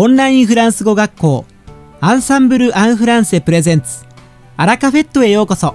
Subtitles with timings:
[0.00, 1.44] オンラインフランス語学校
[2.00, 4.04] アンサンブル・アン・フランセプレゼンツ
[4.56, 5.74] アラカフェットへようこそ。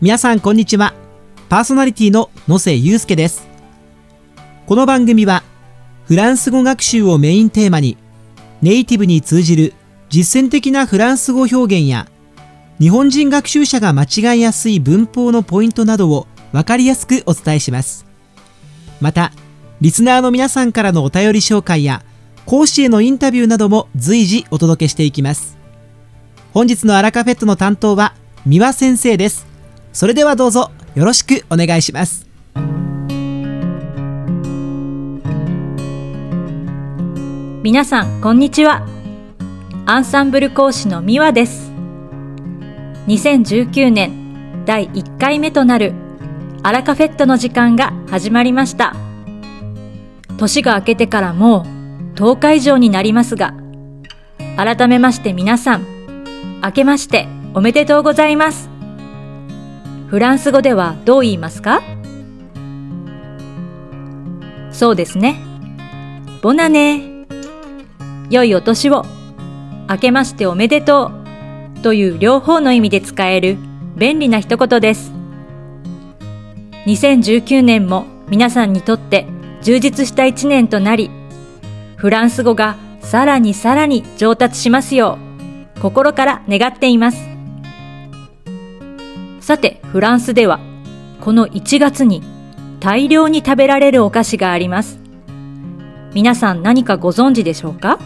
[0.00, 0.94] 皆さんこんにちは。
[1.48, 3.48] パーソナリティの野瀬祐介です。
[4.68, 5.42] この番組は
[6.04, 7.96] フランス語学習をメインテーマに
[8.62, 9.74] ネイティブに通じる
[10.10, 12.06] 実践的なフランス語表現や
[12.78, 18.06] 日本人学習者が間違いやすい文法のポイントなどを分かりやすくお伝えします。
[19.00, 19.32] また
[19.80, 22.04] リスナーの皆さんからのお便り紹介や
[22.48, 25.58] 講師へのインタビューなども随時お届けしていきます。
[26.54, 28.14] 本日のアラカフェットの担当は
[28.46, 29.46] 三輪先生です。
[29.92, 32.26] それではどうぞよろしくお願いします。
[37.62, 38.86] 皆さんこんにちは。
[39.84, 41.70] アンサンブル講師のミワです。
[43.08, 45.92] 2019年第1回目となる
[46.62, 48.96] アラカフェットの時間が始まりました。
[50.38, 51.77] 年が明けてからもう
[52.18, 53.54] 10日以上になりますが、
[54.56, 55.86] 改めまして皆さん、
[56.64, 58.68] 明けましておめでとうございます。
[60.08, 61.80] フランス語ではどう言いますか？
[64.72, 65.40] そうですね。
[66.42, 67.24] ボナネ
[68.30, 69.06] 良いお年を。
[69.88, 71.12] 明けましておめでと
[71.76, 71.80] う。
[71.82, 73.58] という両方の意味で使える
[73.96, 75.12] 便利な一言です。
[76.86, 79.28] 2019年も皆さんにとって
[79.62, 81.12] 充実した一年となり、
[81.98, 85.18] フランス語がさらにさらに上達しますよ
[85.76, 87.28] う、心から願っています。
[89.40, 90.60] さて、フランスでは、
[91.20, 92.22] この1月に
[92.78, 95.00] 大量に食べられるお菓子があります。
[96.14, 97.98] 皆さん何かご存知でしょうか？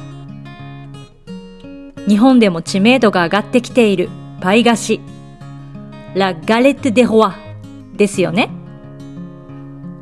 [2.09, 4.09] 日本でも知名度が上がってきている
[4.41, 5.03] パイ菓子、
[6.15, 7.37] ラ・ガレット・デ・ホア
[7.95, 8.49] ですよね。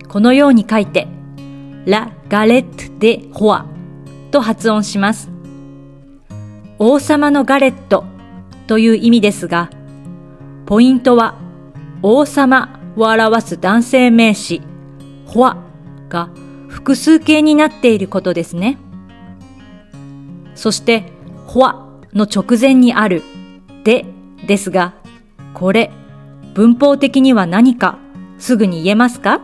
[0.06, 1.08] このように書いて、
[1.86, 3.66] ラ・ガレット・デ・ホア
[4.30, 5.30] と発音します。
[6.78, 8.04] 王様のガレット
[8.66, 9.70] という意味ですが、
[10.66, 11.36] ポイントは
[12.02, 14.62] 王様を表す男性名詞、
[15.26, 15.56] ホア
[16.08, 16.30] が
[16.68, 18.78] 複数形になっていることですね。
[20.54, 21.12] そして、
[21.46, 23.22] ホアの直前にある
[23.84, 24.04] で
[24.46, 24.94] ですが、
[25.54, 25.90] これ、
[26.54, 27.98] 文法的には何か
[28.38, 29.40] すぐに言えますか？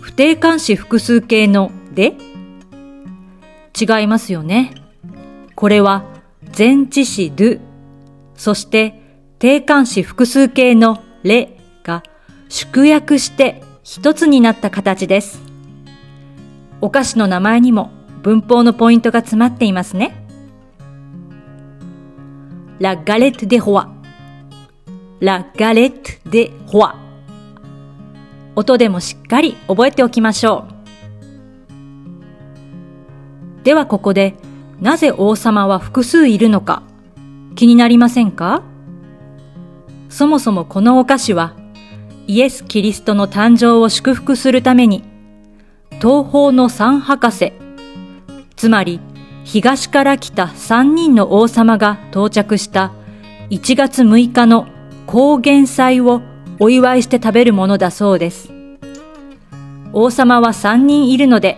[0.00, 2.16] 不定冠詞複数形ので
[3.78, 4.74] 違いますよね。
[5.54, 6.04] これは
[6.56, 7.60] 前置詞 do、
[8.36, 9.00] そして
[9.38, 12.02] 定冠詞複数形のれが
[12.48, 15.42] 縮約して一つになった形です。
[16.80, 17.90] お菓子の名前にも
[18.22, 20.24] 文法のポイントが詰まっていますね。
[22.78, 23.86] La galette de roi
[25.20, 26.94] La galette de roi
[28.56, 30.73] 音でもしっかり覚えておきましょう。
[33.64, 34.34] ではここで、
[34.80, 36.82] なぜ王様は複数いるのか、
[37.56, 38.62] 気になりませんか？
[40.10, 41.54] そもそもこのお菓子は、
[42.26, 45.02] イエス・キリストの誕生を祝福するために、
[45.92, 47.52] 東方の三博士、
[48.54, 49.00] つまり
[49.44, 52.92] 東から来た三人の王様が到着した
[53.50, 54.66] 1月6日の
[55.06, 56.22] 高原祭を
[56.60, 58.52] お祝いして食べるものだそうです。
[59.92, 61.56] 王様は三人いるので、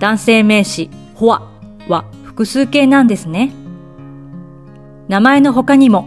[0.00, 1.42] 男性名詞ホア
[1.88, 3.52] は複数形なんですね。
[5.08, 6.06] 名前の他にも、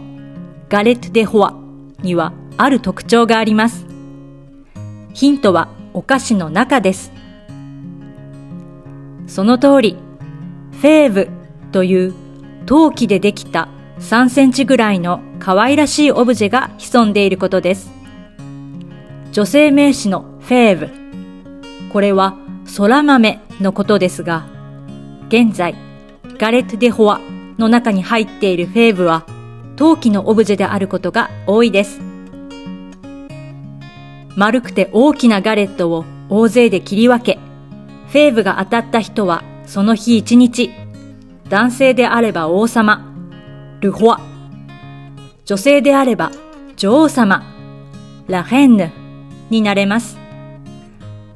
[0.70, 1.54] ガレット・デ・ホア
[2.00, 3.84] にはある特徴があります。
[5.12, 7.12] ヒントはお菓子の中です。
[9.26, 9.98] その通り、
[10.80, 11.28] フェーブ
[11.72, 12.14] という
[12.64, 13.68] 陶器でできた
[13.98, 17.92] 3センチぐらいの可愛らしいオブジェが潜んでいることです。
[19.32, 20.90] 女性名詞のフェーブ。
[21.92, 22.34] これは
[22.78, 24.51] 空豆のことですが、
[25.32, 25.74] 現在、
[26.36, 27.18] ガレット・デ・ホア
[27.56, 29.24] の中に入っているフェーブは、
[29.76, 32.02] 陶器のオブジェであることが多いです。
[34.36, 37.38] 丸くて大きなガレットを大勢で切り分け、
[38.08, 40.70] フェーブが当たった人はその日一日、
[41.48, 43.02] 男性であれば王様、
[43.80, 44.20] ルホア、
[45.46, 46.30] 女性であれば
[46.76, 47.42] 女王様、
[48.26, 48.90] ラヘンヌ
[49.48, 50.18] になれます。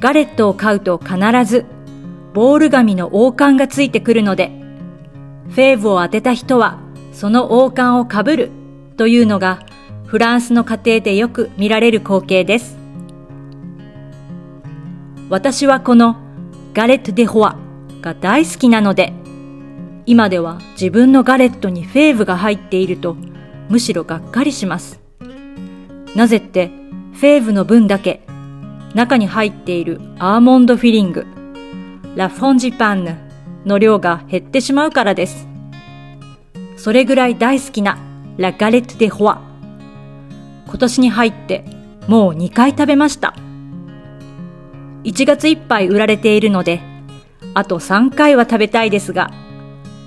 [0.00, 1.16] ガレットを買うと必
[1.46, 1.64] ず
[2.36, 4.52] ボール紙の王冠がついてくるので、
[5.48, 6.78] フェーブを当てた人は
[7.14, 8.50] その王冠をかぶる
[8.98, 9.60] というのが
[10.04, 12.76] フランスの家庭でよく見られる光景です。
[15.30, 16.18] 私はこの
[16.74, 17.56] ガレット・デ・ホア
[18.02, 19.14] が大好きなので、
[20.04, 23.16] 今では自分のガレットにフェーブが入っていると
[23.70, 25.00] むしろがっかりします。
[26.14, 26.70] なぜって、
[27.14, 28.26] フェーブの分だけ
[28.92, 31.26] 中に入っているアーモンドフィリング、
[32.16, 33.14] ラ・フォンジパンヌ
[33.66, 35.46] の量が減ってしまうからです。
[36.78, 37.98] それぐらい大好きな
[38.38, 39.42] ラガレット・デ・ホア。
[40.66, 41.62] 今年に入って
[42.08, 43.34] もう2回食べました。
[45.04, 46.80] 1月いっぱい売られているので、
[47.52, 49.30] あと3回は食べたいですが、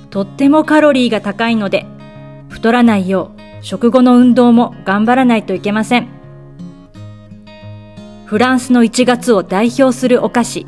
[0.09, 1.85] とってもカロリーが高いので、
[2.49, 6.07] 太らないよう食後の運動も頑張らないといけません。
[8.25, 10.65] フランスの1月を代表するお菓子、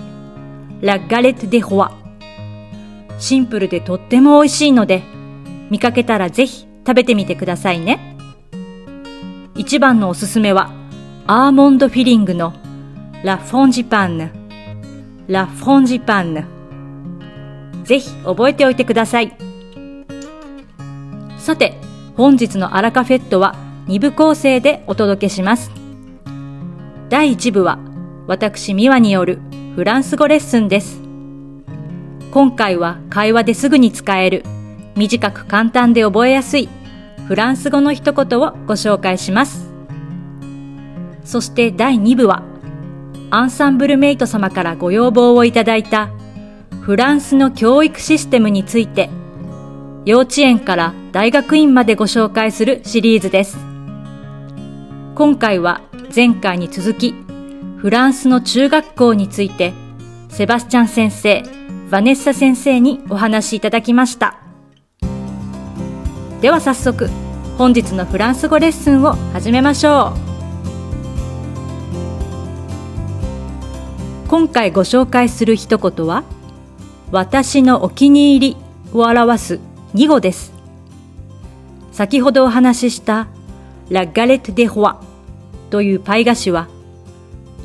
[0.81, 1.91] ラ・ガレット・デ・ホア。
[3.19, 5.03] シンプルでとっても美味しいので、
[5.69, 8.17] 見かけたらぜひ食べてみてくださいね。
[9.55, 10.71] 一番のおすすめは、
[11.27, 12.53] アーモンドフィリングの
[13.23, 14.31] ラ・フォンジパンヌ。
[15.27, 16.45] ラ・フォンジパンヌ。
[17.83, 19.35] ぜひ覚えておいてください。
[21.37, 21.77] さて、
[22.17, 23.55] 本日のアラカフェットは
[23.87, 25.71] 2部構成でお届けします。
[27.09, 27.77] 第1部は
[28.25, 29.41] 私ミワによる
[29.73, 30.99] フランス語レッスンです。
[32.29, 34.43] 今回は会話ですぐに使える
[34.97, 36.67] 短く簡単で覚えやすい
[37.25, 39.71] フランス語の一言をご紹介します。
[41.23, 42.43] そして第2部は
[43.29, 46.09] アンサンブルメイト様からご要望をいただいた
[46.81, 49.09] フランスの教育システムについて
[50.03, 53.57] 幼稚園から大学院までご紹介するシリーズです。
[55.15, 55.79] 今回は
[56.13, 57.15] 前回に続き
[57.81, 59.73] フランスの中学校について
[60.29, 64.37] セバスチャン先生、ヴァネッサ先生にお話しいただきました。
[66.41, 67.09] では早速
[67.57, 70.19] 本日のフランス語レッスンを始めましょう。
[74.29, 76.23] 今回ご紹介する一言は、
[77.11, 78.57] 私のお気に入り
[78.93, 79.59] を表す
[79.95, 80.53] 2語です。
[81.91, 83.27] 先ほどお話しした
[83.89, 85.01] ラ・ガレット・デ・ホア
[85.71, 86.67] というパイ菓子は、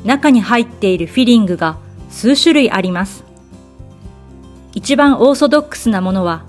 [0.03, 1.77] 中に入っているフィリングが
[2.09, 3.23] 数種類あります。
[4.73, 6.45] 一番オーソドックスなものは、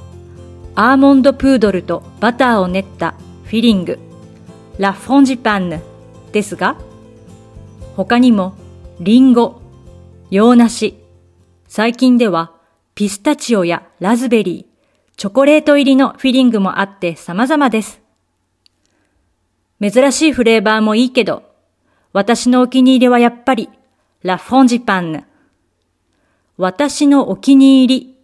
[0.74, 3.14] アーモンドプードルとバターを練った
[3.44, 3.98] フィリング、
[4.78, 5.80] ラ・フォンジパンヌ
[6.32, 6.76] ですが、
[7.96, 8.54] 他にも
[9.00, 9.60] リンゴ、
[10.30, 10.98] 洋梨、
[11.66, 12.52] 最近では
[12.94, 18.00] ピスタチオやラズベリー、チョコレート入りのフィリングもあって様々です。
[19.80, 21.42] 珍しいフレーバーもいいけど、
[22.12, 23.68] 私のお気に入りはやっぱり
[24.22, 25.24] ラフォンジパンヌ。
[26.56, 28.16] 私のお気に入り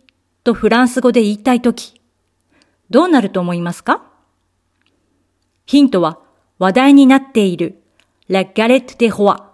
[0.43, 2.01] とフランス語で言いたいとき、
[2.91, 4.03] どうなると思いますか？
[5.67, 6.19] ヒントは
[6.59, 7.83] 話題になっている
[8.29, 9.51] ラ・ガレット・デ・ホア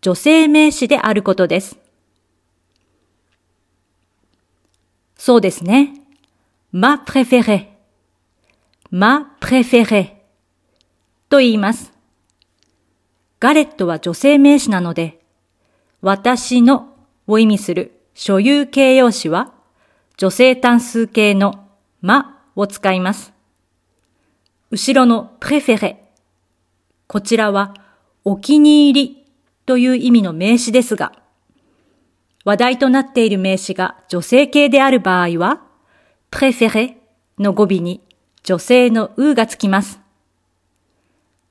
[0.00, 1.76] 女性名詞であることです。
[5.16, 5.92] そうですね。
[6.70, 7.66] ま préférée,
[8.92, 10.12] ma préférée
[11.28, 11.92] と言います。
[13.40, 15.20] ガレットは女性名詞なので、
[16.00, 16.94] 私の
[17.26, 19.52] を意味する所有形容詞は
[20.16, 21.68] 女性単数形の
[22.00, 23.32] まを使います。
[24.70, 25.96] 後ろの préféré
[27.06, 27.74] こちらは
[28.24, 29.26] お気に入り
[29.64, 31.12] という意味の名詞ですが、
[32.44, 35.62] 話題となっている名詞が女性形である場合は、
[36.30, 36.96] プレフェレ
[37.38, 38.00] の語尾に
[38.42, 40.00] 女性のうがつきます。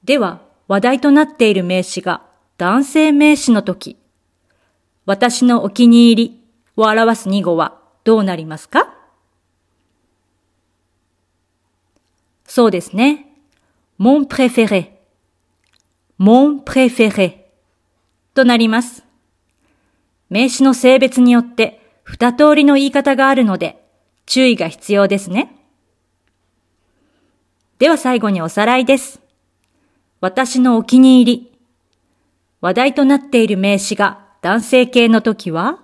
[0.03, 2.23] では、話題となっている名詞が
[2.57, 3.97] 男性名詞の時、
[5.05, 6.41] 私のお気に入り
[6.75, 8.93] を表す2語はどうなりますか？
[12.45, 13.25] そうですね。
[13.99, 14.91] mon préféré,
[16.19, 17.45] mon préféré
[18.33, 19.03] となります。
[20.29, 23.81] 名詞の性別によって二通りの言い方があるので
[24.25, 25.55] 注意が必要ですね。
[27.79, 29.21] では最後におさらいです。
[30.19, 31.51] 私のお気に入り。
[32.59, 35.79] 話題となっている名詞が男性形の時は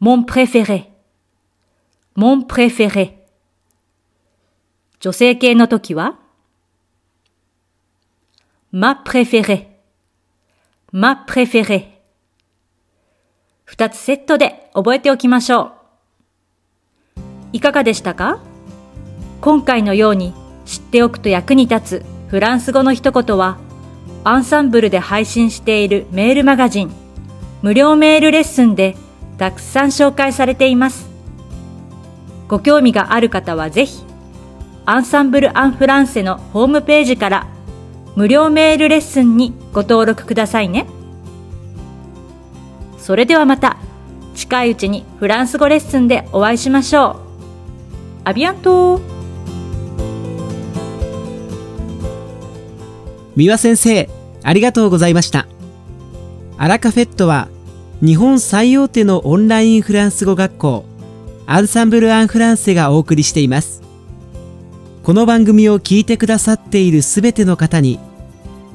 [0.00, 0.88] ？mon préféré,
[2.16, 3.12] mon préféré
[4.98, 6.18] 女性形の時は
[8.72, 9.68] ？ma préférée
[10.90, 12.02] まプレフェレ。
[13.64, 15.72] 二つセットで覚えておきましょう。
[17.54, 18.40] いかがでしたか？
[19.40, 23.58] 今回のように知っておくと役に立つフランス語の一言は、
[24.24, 26.92] アンサンブルで配信しているメールマガジン、
[27.62, 28.96] 無料メールレッスンで
[29.38, 31.08] たくさん紹介されています。
[32.48, 34.04] ご興味がある方はぜひ、
[34.84, 37.46] アンサンブル・アン・フランセのホームページから
[38.16, 40.86] 無料メールレッスンにご登録くださいね。
[42.98, 43.78] それではまた
[44.34, 47.20] 近いうちにフランス語レッスンでお会いしましょ
[48.24, 48.28] う。
[48.28, 49.00] アビアント
[53.36, 54.08] 三輪先生、
[54.42, 55.46] ありがとうございました。
[56.58, 57.48] アラカフェットは
[58.04, 60.84] 日本最大手のオンラインフランス語学校
[61.46, 63.82] アンサンブル・アン・フランセがお送りしています。
[65.02, 67.98] この番組を聞いてくださっているすべての方に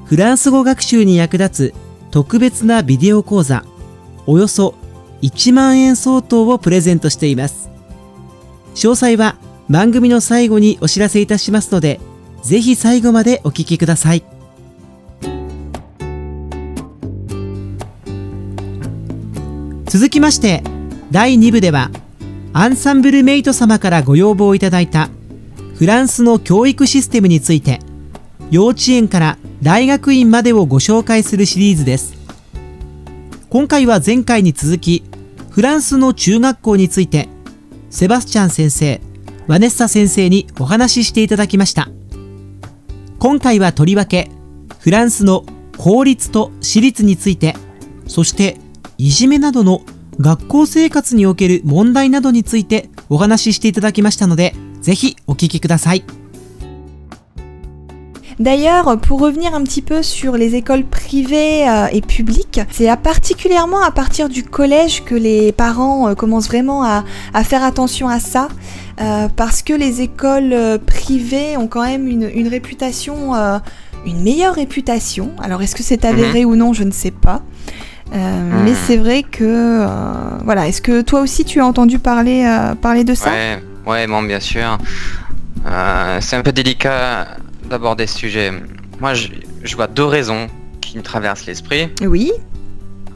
[0.05, 1.73] フランス語学習に役立つ
[2.11, 3.63] 特別なビデオ講座
[4.25, 4.75] およそ
[5.21, 7.69] 1万円相当をプレゼントしています。
[8.75, 9.37] 詳細は
[9.69, 11.99] 番組の最後にお知らせいたしますので
[12.43, 14.36] ぜひ最後までお聞きください。
[19.97, 20.61] 続きまして
[21.09, 21.89] 第2部では
[22.53, 25.09] アンサンブルメイト様からご要望いただいた
[25.73, 27.79] フランスの教育システムについて
[28.51, 32.13] 幼稚園から大学院までをご紹介するシリーズです。
[33.49, 35.03] 今回は前回に続き
[35.49, 37.27] フランスの中学校について
[37.89, 39.01] セバスチャン先生
[39.47, 41.89] ワネッサ先生にお話ししていただきました。
[43.17, 44.29] 今回はとりわけ
[44.77, 45.43] フランスの
[45.75, 47.55] 公立と私立について
[48.05, 48.59] そして
[48.98, 49.82] いじめなどの
[50.20, 56.04] 学校生活における問題などについてお話ししていただきましたのでぜひお聞きください
[58.40, 63.82] D'ailleurs, pour revenir un petit peu sur les écoles privées euh, et publiques, c'est particulièrement
[63.82, 68.18] à partir du collège que les parents euh, commencent vraiment à, à, faire attention à
[68.18, 68.48] ça,
[69.00, 73.58] euh, parce que les écoles euh, privées ont quand même une, une réputation, euh,
[74.06, 75.30] une meilleure réputation.
[75.38, 76.48] Alors est-ce que c'est avéré mmh.
[76.48, 77.42] ou non, je ne sais pas.
[78.11, 78.63] Mmh.
[78.63, 79.85] Mais c'est vrai que
[80.43, 80.67] voilà.
[80.67, 82.45] Est-ce que toi aussi tu as entendu parler
[82.81, 83.31] parler de ça?
[83.31, 84.77] Ouais, ouais, bon, bien sûr.
[86.19, 87.27] c'est un peu délicat
[87.69, 88.51] d'aborder ce sujet.
[88.99, 89.27] Moi, je,
[89.63, 90.47] je, vois deux raisons
[90.81, 91.89] qui me traversent l'esprit.
[92.01, 92.31] Oui.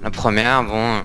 [0.04, 1.02] La première, bon,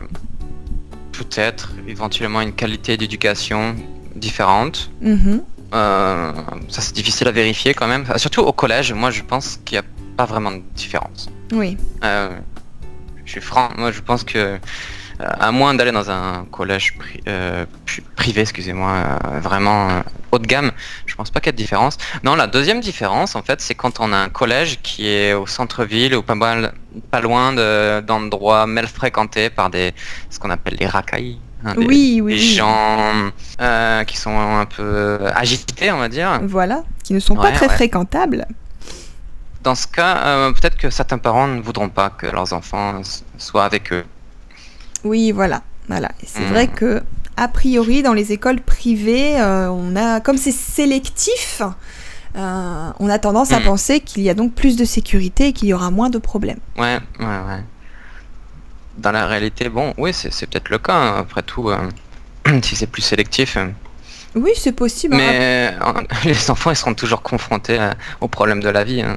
[1.12, 3.75] peut-être éventuellement une qualité d'éducation
[4.14, 4.90] différente.
[5.00, 5.38] Mmh.
[5.75, 6.33] Euh,
[6.69, 8.05] ça, c'est difficile à vérifier quand même.
[8.16, 11.28] Surtout au collège, moi, je pense qu'il n'y a pas vraiment de différence.
[11.52, 11.76] Oui.
[12.05, 12.31] Euh,
[13.26, 13.68] je suis franc.
[13.76, 14.59] Moi, je pense que
[15.18, 17.64] à moins d'aller dans un collège pri euh,
[18.16, 20.00] privé, excusez-moi, euh, vraiment euh,
[20.33, 20.73] haut de gamme,
[21.06, 21.97] je pense pas qu'il y ait de différence.
[22.23, 25.47] Non, la deuxième différence, en fait, c'est quand on a un collège qui est au
[25.47, 26.75] centre-ville ou pas, mal,
[27.11, 27.52] pas loin
[28.02, 29.95] d'endroits mal fréquentés par des,
[30.30, 31.38] ce qu'on appelle les racailles.
[31.64, 36.40] Hein, des, oui, oui, des gens euh, qui sont un peu agités, on va dire.
[36.42, 37.75] Voilà, qui ne sont ouais, pas très ouais.
[37.75, 38.47] fréquentables.
[39.66, 43.02] Dans ce cas, euh, peut-être que certains parents ne voudront pas que leurs enfants
[43.37, 44.04] soient avec eux.
[45.02, 45.62] Oui, voilà.
[45.88, 46.11] voilà.
[46.25, 46.52] C'est Mmh.
[46.52, 47.02] vrai que,
[47.37, 51.62] a priori, dans les écoles privées, euh, on a, comme c'est sélectif,
[52.37, 53.64] euh, on a tendance à Mmh.
[53.64, 56.61] penser qu'il y a donc plus de sécurité et qu'il y aura moins de problèmes.
[56.78, 57.62] Ouais, ouais, ouais.
[58.99, 61.73] Dans la réalité, bon, oui, c'est peut-être le cas, hein, après tout,
[62.62, 63.58] si c'est plus sélectif.
[64.37, 65.16] Oui, c'est possible.
[65.16, 65.18] hein.
[65.18, 65.75] Mais
[66.25, 69.02] les enfants, ils seront toujours confrontés à- aux problèmes de la vie.
[69.02, 69.16] hein.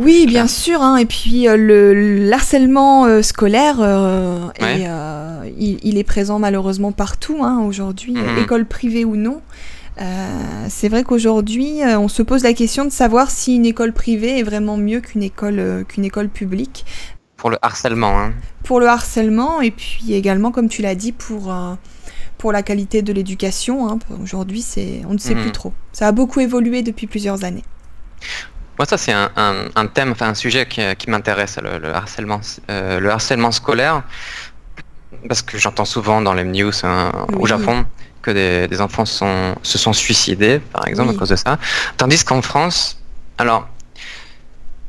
[0.00, 0.80] Oui, bien sûr.
[0.82, 0.96] hein.
[0.96, 1.92] Et puis euh, le
[2.28, 4.80] l'harcèlement euh, scolaire, euh, Ouais.
[4.80, 8.38] est, il, il est présent malheureusement partout hein, aujourd'hui, Mhm.
[8.38, 9.40] école privée ou non.
[10.68, 14.42] C'est vrai qu'aujourd'hui, on se pose la question de savoir si une école privée est
[14.42, 16.86] vraiment mieux qu'une école qu'une école publique
[17.36, 18.32] Pour le harcèlement, hein.
[18.64, 21.52] pour le harcèlement et puis également, comme tu l'as dit, pour
[22.38, 23.90] pour la qualité de l'éducation.
[23.90, 23.98] hein.
[24.22, 25.42] Aujourd'hui, c'est on ne sait Mhm.
[25.42, 25.74] plus trop.
[25.92, 27.64] Ça a beaucoup évolué depuis plusieurs années.
[28.80, 31.94] Moi, ça, c'est un, un- un thème, enfin un sujet qui, qui m'intéresse, le, le
[31.94, 34.02] harcèlement, euh, le harcèlement scolaire,
[35.28, 37.44] parce que j'entends souvent dans les news hein, au.
[37.46, 37.84] Japon
[38.22, 41.16] que des, des enfants sont, se sont suicidés, par exemple, Oui.
[41.16, 41.58] à cause de ça.
[41.98, 42.98] Tandis qu'en France,
[43.36, 43.68] alors,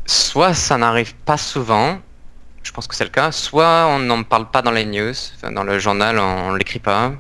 [0.06, 2.00] soit ça n'arrive pas souvent,
[2.64, 5.14] je pense que c'est le cas, soit on n'en parle pas dans les news,
[5.52, 7.12] dans le journal, on, ne l'écrit pas.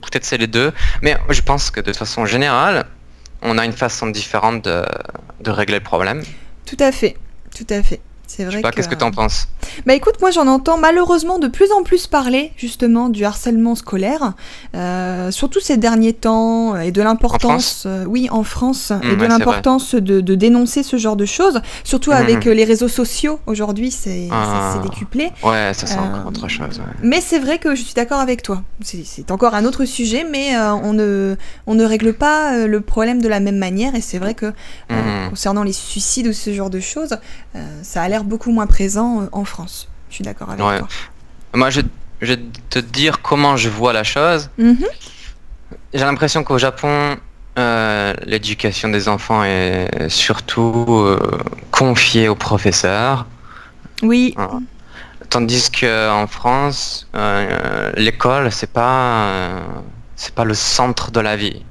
[0.00, 2.86] Peut-être c'est les deux, mais je pense que de façon générale,
[3.44, 6.24] on a une façon différente de, régler le problème.
[6.66, 7.16] Tout à fait,
[7.54, 8.00] tout à fait.
[8.26, 9.48] C'est vrai qu'est-ce que tu en penses?
[9.86, 14.32] Bah écoute, moi j'en entends malheureusement de plus en plus parler justement du harcèlement scolaire,
[14.74, 19.00] euh, surtout ces derniers temps, euh, et de l'importance, euh, oui en France, et Mmh,
[19.00, 22.16] de ouais, c'est l'importance de, de dénoncer ce genre de choses, surtout Mhm.
[22.16, 24.80] avec euh, les réseaux sociaux aujourd'hui, c'est Ah.
[24.82, 25.30] décuplé.
[25.42, 26.78] Ouais, ça c'est Euh, encore autre chose.
[26.78, 26.84] ouais.
[27.02, 28.62] Mais c'est vrai que je suis d'accord avec toi.
[28.82, 33.28] C'est encore un autre sujet, mais on, ne, on ne règle pas le problème de
[33.28, 33.94] la même manière.
[33.94, 34.52] Et c'est vrai que
[35.30, 37.16] concernant les suicides ou ce genre de choses,
[37.82, 39.88] ça a l'air beaucoup moins présent euh, en France.
[40.10, 40.78] Je suis d'accord avec Ouais.
[40.78, 40.88] toi.
[41.54, 41.80] Moi, je,
[42.20, 42.40] je vais
[42.70, 44.50] te dire comment je vois la chose.
[44.58, 44.78] Mhm.
[45.92, 47.16] J'ai l'impression qu'au Japon,
[47.58, 51.18] euh, l'éducation des enfants est surtout euh,
[51.70, 53.26] confiée aux professeurs.
[54.02, 54.34] Oui.
[55.30, 59.60] Tandis qu'en France, euh, l'école, c'est pas,
[60.16, 61.64] c'est pas le centre de la vie.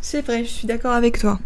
[0.00, 1.38] c'est vrai, je suis d'accord avec toi.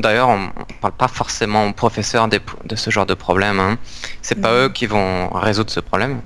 [0.00, 0.48] D'ailleurs, on ne
[0.80, 3.60] parle pas forcément aux professeurs des- de ce genre de problème.
[3.60, 3.78] hein.
[4.22, 6.20] C'est pas eux qui vont résoudre ce problème.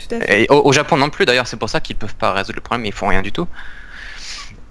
[0.00, 0.42] Tout à fait.
[0.42, 2.62] Et au, au Japon non plus d'ailleurs, c'est pour ça qu'ils peuvent pas résoudre le
[2.62, 3.46] problème, ils font rien du tout.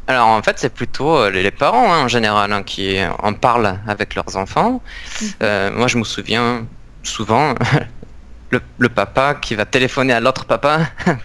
[0.07, 3.79] Alors en fait, c'est plutôt euh, les, parents hein, en général hein, qui en parlent
[3.88, 4.81] avec leurs enfants.
[5.21, 5.27] Mhm.
[5.43, 6.65] Euh, moi, je me souviens
[7.03, 7.53] souvent
[8.50, 10.79] le, le papa qui va téléphoner à l'autre papa.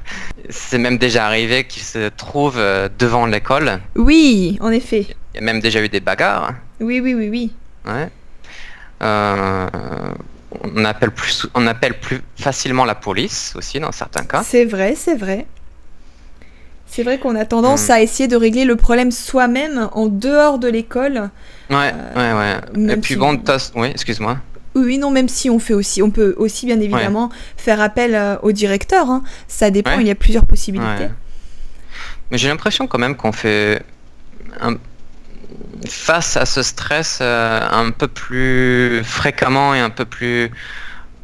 [0.50, 3.80] c'est même déjà arrivé qu'il se trouve euh, devant l'école.
[3.96, 5.06] Oui, en effet.
[5.34, 6.52] Il y a même déjà eu des bagarres.
[6.80, 7.52] Oui, oui, oui, oui.
[7.86, 8.08] Ouais.
[9.02, 9.66] Euh,
[10.74, 14.42] on appelle plus, on appelle plus facilement la police aussi dans certains cas.
[14.42, 15.46] C'est vrai, c'est vrai.
[16.86, 17.92] C'est vrai qu'on a tendance Hmm.
[17.92, 21.30] à essayer de régler le problème soi-même en dehors de l'école.
[21.68, 22.92] Ouais, ouais, ouais.
[22.92, 23.40] Et puis si- bon,
[23.74, 24.38] oui, excuse-moi.
[24.74, 28.36] Oui, non, même si on fait aussi, on peut aussi bien évidemment faire appel euh,
[28.42, 29.10] au directeur.
[29.10, 29.24] hein.
[29.48, 30.02] Ça dépend, Ouais.
[30.02, 31.04] il y a plusieurs possibilités.
[31.04, 31.10] Ouais.
[32.30, 33.82] Mais j'ai l'impression quand même qu'on fait
[34.60, 34.76] un-
[35.88, 40.50] face à ce stress euh, un peu plus fréquemment et un peu plus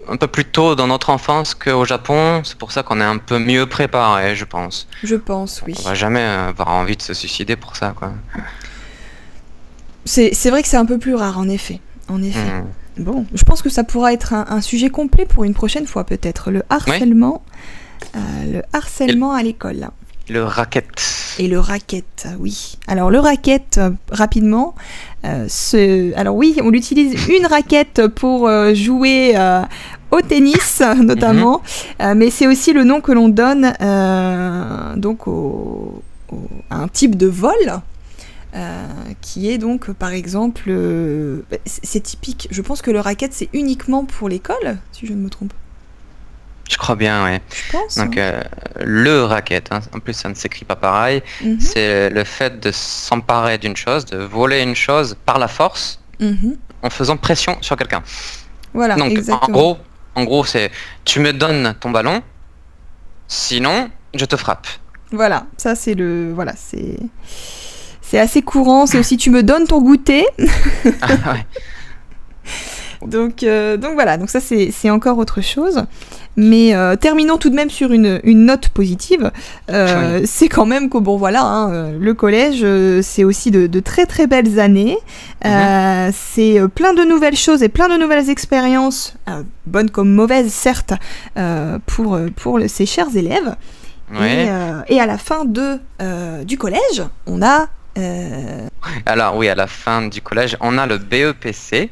[0.09, 2.43] un peu plus tôt dans notre enfance qu'au Japon.
[2.45, 4.89] C'est pour ça qu'on est un peu mieux préparé, je pense.
[5.05, 5.75] Je pense, oui.
[5.79, 8.13] On va jamais avoir envie de se suicider pour ça, quoi.
[10.05, 11.81] C'est vrai que c'est un peu plus rare, en effet.
[12.09, 12.41] En effet.
[12.41, 13.03] Hmm.
[13.03, 16.05] Bon, je pense que ça pourra être un, un sujet complet pour une prochaine fois,
[16.05, 16.51] peut-être.
[16.51, 17.43] Le harcèlement.
[18.17, 18.19] euh,
[18.55, 19.89] le harcèlement à l'école.
[20.29, 21.37] Le racket.
[21.39, 22.77] Et le racket, oui.
[22.87, 24.75] Alors le racket, euh, rapidement,
[25.25, 29.63] euh, ce- alors oui, on utilise une raquette pour euh, jouer euh,
[30.11, 31.61] au tennis notamment,
[32.01, 33.73] euh, mais c'est aussi le nom que l'on donne
[34.97, 37.53] donc au, au- à un type de vol.
[39.23, 40.71] qui est donc par exemple
[41.65, 45.31] c'est typique je pense que le racket c'est uniquement pour l'école si je ne me
[45.31, 45.55] trompe
[46.83, 47.41] crois bien, ouais.
[47.55, 48.21] je pense Donc hein.
[48.21, 48.43] euh,
[48.81, 52.71] le racket, hein, en plus ça ne s'écrit pas pareil, Mhm, c'est le fait de
[52.73, 56.57] s'emparer d'une chose, de voler une chose par la force mhm.
[56.83, 58.03] en faisant pression sur quelqu'un.
[58.75, 59.79] voilà Donc exactement en gros,
[60.17, 60.71] en gros c'est
[61.05, 62.23] tu me donnes ton ballon,
[63.29, 64.67] sinon je te frappe.
[65.13, 66.97] Voilà, ça c'est le voilà, c'est
[68.01, 70.27] c'est assez courant, c'est aussi tu me donnes ton goûter.
[71.01, 71.47] Ah, ouais.
[73.07, 75.85] Donc euh, donc voilà, donc ça c'est encore autre chose.
[76.37, 79.31] Mais euh, terminons tout de même sur une, une note positive.
[79.71, 82.65] Euh, C'est quand même que bon voilà, hein, le collège
[83.03, 84.97] c'est aussi de, de très très belles années.
[85.45, 89.15] Euh, c'est plein de nouvelles choses et plein de nouvelles expériences,
[89.67, 90.95] bonnes comme mauvaises certes,
[91.87, 93.55] pour pour le- ces chers élèves.
[94.15, 94.47] Ouais.
[94.89, 95.79] Et, et à la fin de,
[96.45, 97.69] du collège, on a.
[99.07, 101.91] Alors oui, à la fin du collège, on a le BEPC,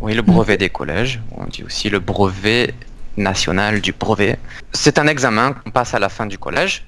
[0.00, 2.74] oui, le brevet des collèges, on dit aussi le brevet
[3.16, 4.38] national du brevet.
[4.72, 6.86] C'est un examen qu'on passe à la fin du collège,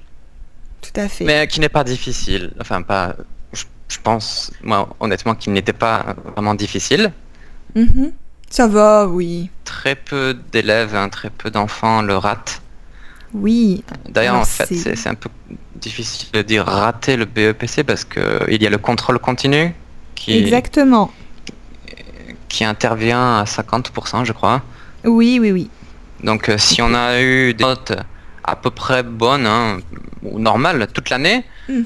[0.81, 1.23] tout à fait.
[1.25, 2.51] mais qui n'est pas difficile.
[2.59, 3.15] Enfin, pas.
[3.53, 7.11] Je, je pense, moi, honnêtement, qu'il n'était pas vraiment difficile.
[7.75, 8.11] Mhm.
[8.49, 9.49] Ça va, oui.
[9.63, 12.61] Très peu d'élèves, hein, très peu d'enfants le ratent.
[13.33, 13.83] Oui.
[14.09, 15.29] D'ailleurs, en fait, c'est- un peu
[15.75, 19.73] difficile de dire rater le BEPC parce que il y a le contrôle continu
[20.15, 21.11] qui, Exactement.
[22.53, 24.61] Qui intervient à 50%, je crois.
[25.03, 25.69] Oui, oui, oui.
[26.23, 27.93] Donc, euh, si on a eu des notes
[28.43, 29.79] à peu près bonnes hein,
[30.21, 31.85] ou normales toute l'année, Mhm.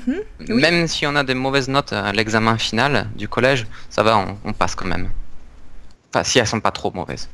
[0.50, 0.62] Oui.
[0.62, 4.38] même si on a des mauvaises notes à l'examen final du collège, ça va, on,
[4.44, 5.08] on passe quand même.
[6.10, 7.30] Enfin, si elles sont pas trop mauvaises.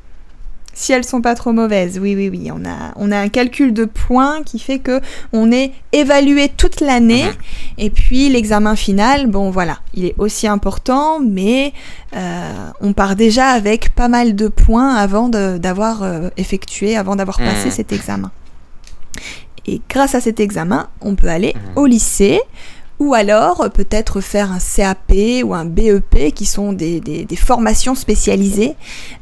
[0.76, 2.50] Si elles sont pas trop mauvaises, oui, oui, oui.
[2.52, 6.82] On a, on a un calcul de points qui fait que on est évalué toute
[6.82, 7.26] l'année.
[7.26, 7.34] Mhm.
[7.78, 11.74] Et puis l'examen final, bon voilà, il est aussi important, mais
[12.16, 17.38] euh, on part déjà avec pas mal de points avant d'avoir euh, effectué, avant d'avoir
[17.38, 17.72] passé Mhm.
[17.72, 18.32] cet examen.
[19.66, 21.62] Et grâce à cet examen, on peut aller Mhm.
[21.78, 22.42] au lycée
[23.00, 27.36] ou alors euh, peut-être faire un CAP ou un BEP qui sont des, des- des
[27.36, 28.76] formations spécialisées.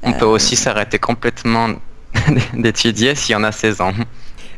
[0.03, 1.69] On peut aussi s'arrêter complètement
[2.53, 3.93] d'étudier si on a 16 ans.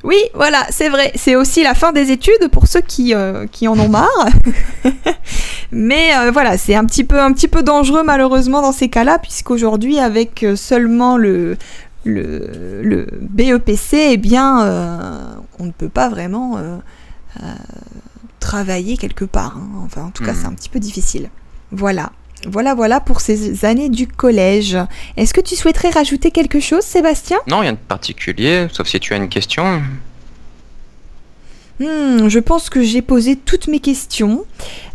[0.03, 1.13] Oui, voilà, c'est vrai.
[1.15, 4.09] C'est aussi la fin des études pour ceux qui, euh, qui en ont marre.
[5.71, 9.17] Mais euh, voilà, c'est un petit peu un petit peu dangereux malheureusement dans ces cas-là,
[9.19, 11.57] puisqu'aujourd'hui avec euh, seulement le
[12.05, 15.19] le, le BEPC, eh bien, euh,
[15.59, 16.75] on ne peut pas vraiment euh,
[17.41, 17.45] euh,
[18.43, 19.57] travailler quelque part.
[19.57, 19.69] hein.
[19.85, 21.29] Enfin, en tout cas, c'est un petit peu difficile.
[21.71, 22.11] Voilà.
[22.45, 24.77] Voilà, voilà pour ces années du collège.
[25.15, 27.37] Est-ce que tu souhaiterais rajouter quelque chose, Sébastien?
[27.47, 29.81] Non, rien de particulier, sauf si tu as une question.
[31.79, 34.45] Hmm, je pense que j'ai posé toutes mes questions.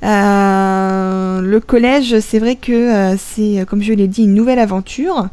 [0.05, 4.59] Euh, le collège, c'est vrai que euh, c'est, euh, comme je l'ai dit, une nouvelle
[4.59, 5.29] aventure.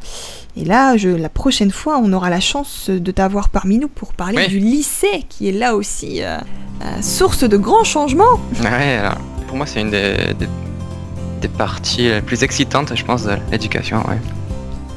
[0.58, 4.14] Et là, je, la prochaine fois, on aura la chance de t'avoir parmi nous pour
[4.14, 4.48] parler Oui.
[4.48, 6.38] du lycée, qui est là aussi euh,
[6.84, 8.40] euh, source de grands changements.
[8.64, 10.48] Ouais, alors, pour moi, c'est une des, des,
[11.42, 13.98] des parties les plus excitantes, je pense, de l'éducation.
[14.08, 14.18] Ouais.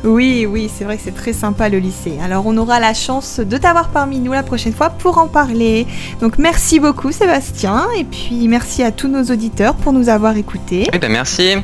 [0.04, 2.18] Oui, oui, c'est vrai que c'est très sympa le lycée.
[2.22, 5.88] Alors on aura la chance de t'avoir parmi nous la prochaine fois pour en parler.
[6.20, 10.90] Donc merci beaucoup Sébastien et puis merci à tous nos auditeurs pour nous avoir écoutés.
[10.92, 11.56] Eh ben merci.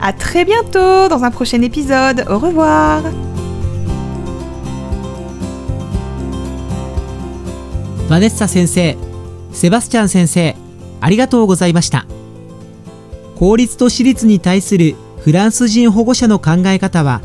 [0.00, 2.24] À très bientôt dans un prochain épisode.
[2.30, 3.02] Au revoir.
[8.08, 8.96] バネッサ先生、
[9.52, 10.56] セバスチャン先生、
[11.02, 12.06] ありがとうございました。
[13.38, 17.20] 公立と私立に対するフランス人保護者の考え方は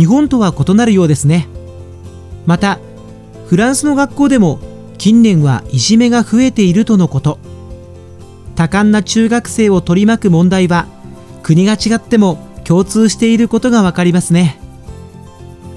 [0.00, 1.46] 日本とは異なるようですね。
[2.46, 2.78] また、
[3.48, 4.58] フランスの学校でも
[4.96, 7.38] 近年はいじめが増えているとのこと。
[8.56, 10.86] 多感な中学生を取り巻く問題は
[11.42, 14.58] 国が違っても共通していることがわかりますね。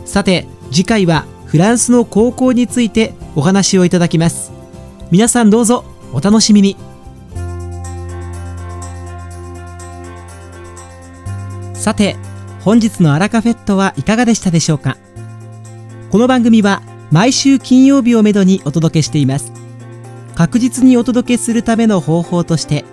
[0.06, 4.54] さて、次回はフランスの高校についてお話をいただきます。
[5.12, 5.84] 皆さんどうぞ
[6.14, 6.78] お楽しみに。
[11.74, 12.16] さて、
[12.63, 14.95] 本日のアラカフェットはいかがでしたでしょうか？
[16.12, 19.52] この番組は毎週金曜日をめどにお届けしています。
[20.34, 22.86] 確実にお届けするための方法として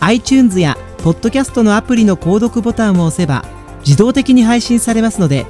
[0.00, 3.44] iTunes やポッドキャストのアプリの購読ボタンを押せば
[3.80, 5.44] 自動的に配信されますので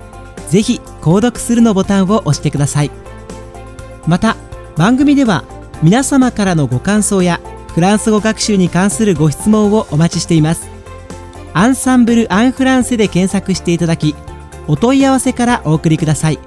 [0.48, 2.90] ぜひ購読するのボタンを押してください。
[4.04, 4.36] また
[4.76, 5.44] 番組では
[5.80, 10.68] 皆様からのご感想やフランス語学習に関するご質問をお待ちしています。
[11.52, 14.14] アンサンブル・アン・フランセで検索していただき
[14.66, 16.38] お問い合わせからお送りください。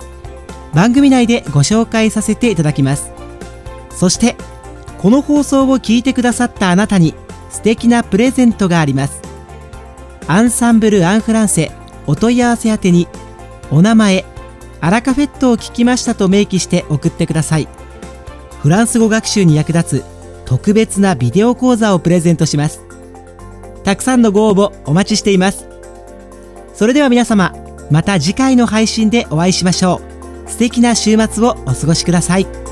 [0.74, 3.12] 番組内でご紹介させていただきます。
[3.89, 4.36] そして
[4.98, 7.13] この放送を聞いてくださったあなたに
[7.50, 9.22] 素敵なプレゼントがあります。
[10.28, 11.72] アンサンブル・アン・フランセ
[12.08, 13.08] お問い合わせ宛てに
[13.72, 14.26] お名前
[14.80, 17.68] アラカフェットを聞きましたと明記して送ってください。
[18.62, 20.06] フランス語学習に役立つ
[20.46, 22.82] 特別なビデオ講座をプレゼントします。
[23.84, 25.67] たくさんのご応募お待ちしています。
[26.74, 27.54] それでは皆様
[27.91, 30.02] また次回の配信でお会いしましょ
[30.46, 30.50] う。
[30.50, 32.62] 素敵な週末をお過ごしください。